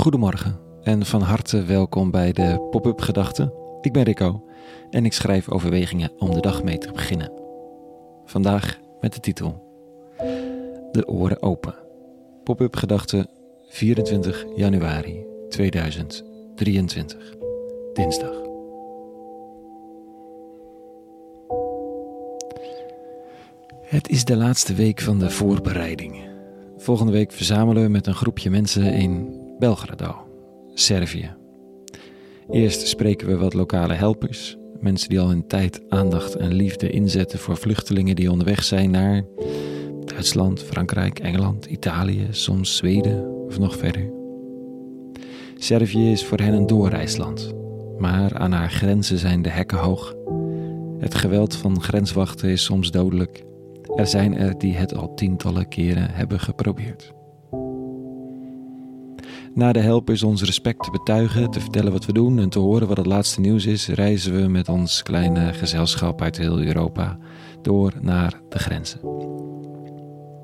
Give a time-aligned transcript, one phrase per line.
[0.00, 3.52] Goedemorgen en van harte welkom bij de Pop-up Gedachten.
[3.80, 4.44] Ik ben Rico
[4.90, 7.32] en ik schrijf overwegingen om de dag mee te beginnen.
[8.24, 9.62] Vandaag met de titel
[10.92, 11.74] De oren open.
[12.44, 13.26] Pop-up Gedachten
[13.68, 17.34] 24 januari 2023.
[17.92, 18.42] Dinsdag.
[23.82, 26.28] Het is de laatste week van de voorbereiding.
[26.76, 30.14] Volgende week verzamelen we met een groepje mensen in Belgrado,
[30.74, 31.34] Servië.
[32.50, 37.38] Eerst spreken we wat lokale helpers, mensen die al hun tijd, aandacht en liefde inzetten
[37.38, 39.24] voor vluchtelingen die onderweg zijn naar
[40.04, 44.12] Duitsland, Frankrijk, Engeland, Italië, soms Zweden of nog verder.
[45.56, 47.52] Servië is voor hen een doorreisland,
[47.98, 50.14] maar aan haar grenzen zijn de hekken hoog.
[50.98, 53.44] Het geweld van grenswachten is soms dodelijk.
[53.96, 57.18] Er zijn er die het al tientallen keren hebben geprobeerd.
[59.54, 62.88] Na de helpers ons respect te betuigen, te vertellen wat we doen en te horen
[62.88, 67.18] wat het laatste nieuws is, reizen we met ons kleine gezelschap uit heel Europa
[67.62, 69.00] door naar de grenzen.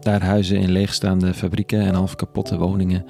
[0.00, 3.04] Daar huizen in leegstaande fabrieken en half kapotte woningen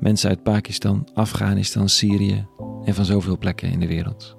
[0.00, 2.46] mensen uit Pakistan, Afghanistan, Syrië
[2.84, 4.36] en van zoveel plekken in de wereld.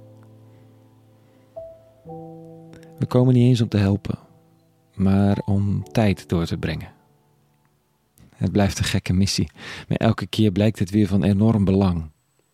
[2.98, 4.20] We komen niet eens om te helpen,
[4.94, 6.95] maar om tijd door te brengen.
[8.36, 9.52] Het blijft een gekke missie,
[9.88, 12.09] maar elke keer blijkt het weer van enorm belang.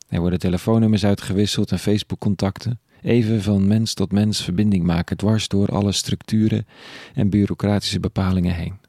[0.07, 2.79] Er worden telefoonnummers uitgewisseld en Facebook-contacten.
[3.01, 6.67] Even van mens tot mens verbinding maken, dwars door alle structuren
[7.13, 8.79] en bureaucratische bepalingen heen.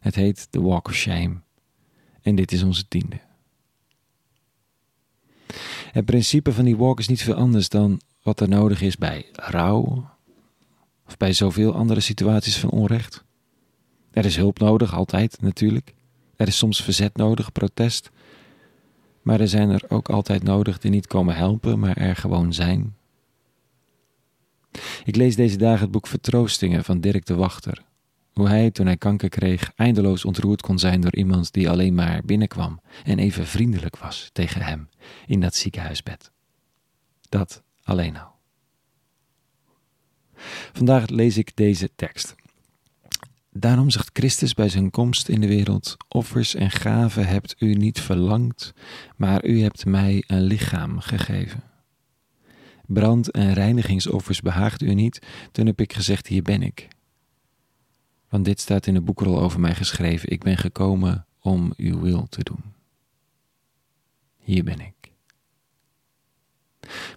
[0.00, 1.34] Het heet de Walk of Shame.
[2.22, 3.20] En dit is onze tiende.
[5.92, 9.26] Het principe van die walk is niet veel anders dan wat er nodig is bij
[9.32, 10.10] rouw
[11.06, 13.24] of bij zoveel andere situaties van onrecht.
[14.14, 15.94] Er is hulp nodig, altijd natuurlijk.
[16.36, 18.10] Er is soms verzet nodig, protest.
[19.22, 22.96] Maar er zijn er ook altijd nodig die niet komen helpen, maar er gewoon zijn.
[25.04, 27.82] Ik lees deze dagen het boek Vertroostingen van Dirk de Wachter.
[28.32, 32.22] Hoe hij, toen hij kanker kreeg, eindeloos ontroerd kon zijn door iemand die alleen maar
[32.24, 34.88] binnenkwam en even vriendelijk was tegen hem
[35.26, 36.30] in dat ziekenhuisbed.
[37.28, 38.32] Dat alleen al.
[40.72, 42.34] Vandaag lees ik deze tekst.
[43.56, 48.00] Daarom zegt Christus bij zijn komst in de wereld: Offers en gaven hebt u niet
[48.00, 48.72] verlangd,
[49.16, 51.62] maar u hebt mij een lichaam gegeven.
[52.86, 55.18] Brand- en reinigingsoffers behaagt u niet,
[55.52, 56.88] toen heb ik gezegd: Hier ben ik.
[58.28, 62.26] Want dit staat in de boekrol over mij geschreven: Ik ben gekomen om uw wil
[62.28, 62.62] te doen.
[64.38, 65.12] Hier ben ik.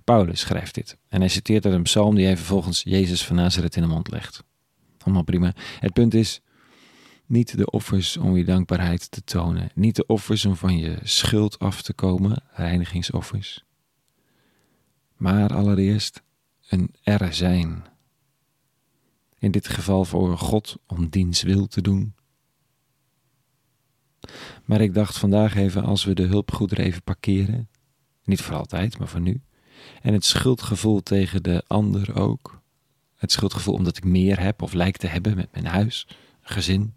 [0.04, 3.76] Paulus schrijft dit en hij citeert uit een psalm die hij vervolgens Jezus van Nazareth
[3.76, 4.44] in de mond legt.
[5.08, 5.54] Allemaal prima.
[5.80, 6.42] Het punt is
[7.26, 11.60] niet de offers om je dankbaarheid te tonen, niet de offers om van je schuld
[11.60, 13.64] af te komen, reinigingsoffers,
[15.16, 16.22] maar allereerst
[16.70, 17.84] een er zijn.
[19.40, 22.14] In dit geval voor God om diens wil te doen.
[24.66, 27.70] Maar ik dacht vandaag even, als we de hulpgoederen even parkeren,
[28.24, 29.42] niet voor altijd, maar voor nu,
[30.02, 32.66] en het schuldgevoel tegen de ander ook,
[33.18, 36.08] het schuldgevoel omdat ik meer heb of lijk te hebben met mijn huis,
[36.42, 36.94] gezin.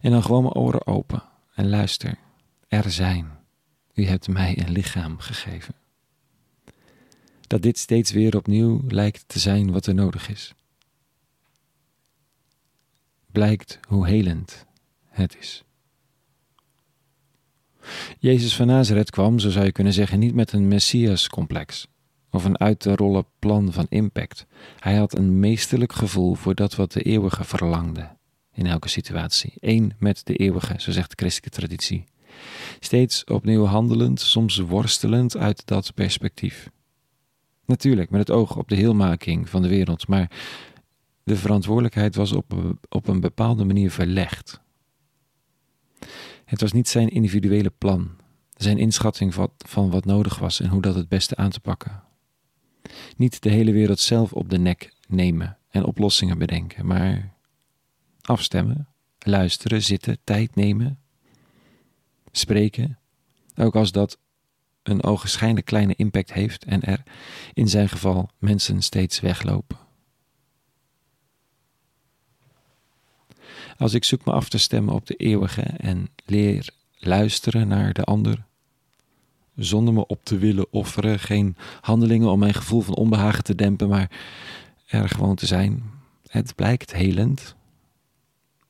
[0.00, 1.22] En dan gewoon mijn oren open
[1.54, 2.18] en luister.
[2.68, 3.38] Er zijn.
[3.94, 5.74] U hebt mij een lichaam gegeven.
[7.46, 10.54] Dat dit steeds weer opnieuw lijkt te zijn wat er nodig is.
[13.32, 14.66] Blijkt hoe helend
[15.08, 15.64] het is.
[18.18, 21.86] Jezus van Nazareth kwam, zo zou je kunnen zeggen, niet met een messias-complex
[22.30, 24.46] of een uit te rollen plan van impact.
[24.78, 28.08] Hij had een meesterlijk gevoel voor dat wat de eeuwige verlangde
[28.52, 29.52] in elke situatie.
[29.60, 32.04] Eén met de eeuwige, zo zegt de christelijke traditie.
[32.80, 36.70] Steeds opnieuw handelend, soms worstelend uit dat perspectief.
[37.64, 40.30] Natuurlijk, met het oog op de heelmaking van de wereld, maar
[41.22, 44.60] de verantwoordelijkheid was op, op een bepaalde manier verlegd.
[46.44, 48.10] Het was niet zijn individuele plan,
[48.56, 52.02] zijn inschatting van, van wat nodig was en hoe dat het beste aan te pakken.
[53.16, 57.34] Niet de hele wereld zelf op de nek nemen en oplossingen bedenken, maar
[58.22, 58.88] afstemmen,
[59.18, 60.98] luisteren, zitten, tijd nemen,
[62.32, 62.98] spreken,
[63.56, 64.18] ook als dat
[64.82, 67.02] een ogenschijnlijk kleine impact heeft en er
[67.52, 69.78] in zijn geval mensen steeds weglopen.
[73.76, 78.04] Als ik zoek me af te stemmen op de eeuwige en leer luisteren naar de
[78.04, 78.44] ander,
[79.64, 83.88] zonder me op te willen offeren, geen handelingen om mijn gevoel van onbehagen te dempen,
[83.88, 84.10] maar
[84.86, 85.82] er gewoon te zijn.
[86.26, 87.56] Het blijkt helend,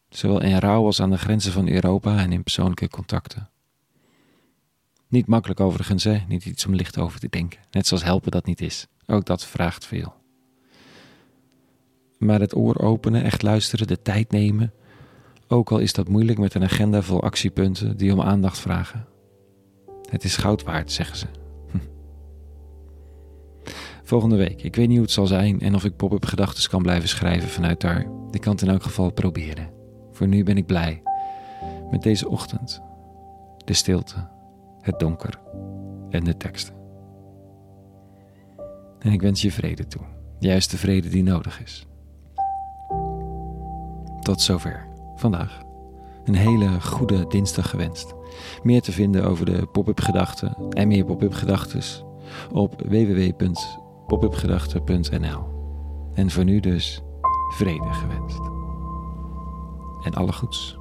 [0.09, 3.49] zowel in rouw als aan de grenzen van Europa en in persoonlijke contacten.
[5.09, 6.19] Niet makkelijk overigens, hè?
[6.29, 7.61] Niet iets om licht over te denken.
[7.71, 8.87] Net zoals helpen dat niet is.
[9.07, 10.15] Ook dat vraagt veel.
[12.19, 14.73] Maar het oor openen, echt luisteren, de tijd nemen.
[15.49, 19.07] Ook al is dat moeilijk met een agenda vol actiepunten die om aandacht vragen.
[20.11, 21.27] Het is goud waard, zeggen ze.
[21.71, 21.79] Hm.
[24.03, 24.63] Volgende week.
[24.63, 27.49] Ik weet niet hoe het zal zijn en of ik pop-up gedachten kan blijven schrijven
[27.49, 28.07] vanuit daar.
[28.31, 29.71] Ik kan het in elk geval proberen.
[30.13, 31.03] Voor nu ben ik blij
[31.91, 32.83] met deze ochtend.
[33.65, 34.29] De stilte,
[34.81, 35.41] het donker
[36.11, 36.75] en de teksten.
[38.99, 40.03] En ik wens je vrede toe.
[40.39, 41.87] Juist de vrede die nodig is.
[44.21, 44.87] Tot zover
[45.17, 45.69] vandaag.
[46.25, 48.15] Een hele goede dinsdag gewenst.
[48.63, 52.05] Meer te vinden over de pop-up gedachten en meer pop-up gedachtes
[52.53, 55.49] op www.popupgedachten.nl.
[56.15, 57.03] En voor nu dus
[57.49, 58.41] vrede gewenst.
[60.03, 60.79] En alle goeds.